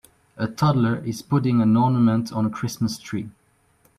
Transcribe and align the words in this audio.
A 0.35 0.47
toddler 0.47 0.95
is 1.05 1.21
putting 1.21 1.61
an 1.61 1.77
ornament 1.77 2.33
on 2.33 2.43
a 2.47 2.49
Christmas 2.49 2.97
tree 2.97 3.29